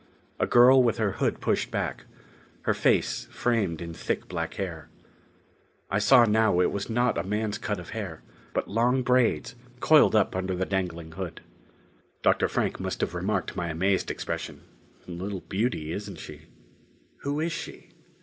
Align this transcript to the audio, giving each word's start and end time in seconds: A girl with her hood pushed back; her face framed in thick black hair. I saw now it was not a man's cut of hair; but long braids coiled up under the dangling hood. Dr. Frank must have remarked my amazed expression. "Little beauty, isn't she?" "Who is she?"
A 0.39 0.47
girl 0.47 0.81
with 0.81 0.97
her 0.97 1.11
hood 1.11 1.39
pushed 1.41 1.69
back; 1.69 2.05
her 2.63 2.73
face 2.73 3.27
framed 3.29 3.83
in 3.83 3.93
thick 3.93 4.27
black 4.27 4.55
hair. 4.55 4.89
I 5.91 5.99
saw 5.99 6.25
now 6.25 6.59
it 6.59 6.71
was 6.71 6.89
not 6.89 7.19
a 7.19 7.23
man's 7.23 7.59
cut 7.59 7.79
of 7.79 7.91
hair; 7.91 8.23
but 8.55 8.67
long 8.67 9.03
braids 9.03 9.53
coiled 9.79 10.15
up 10.15 10.35
under 10.35 10.55
the 10.55 10.65
dangling 10.65 11.11
hood. 11.11 11.41
Dr. 12.23 12.47
Frank 12.47 12.79
must 12.79 13.01
have 13.01 13.13
remarked 13.13 13.55
my 13.55 13.67
amazed 13.67 14.09
expression. 14.09 14.61
"Little 15.05 15.41
beauty, 15.41 15.91
isn't 15.91 16.17
she?" 16.17 16.47
"Who 17.17 17.39
is 17.39 17.51
she?" 17.51 17.91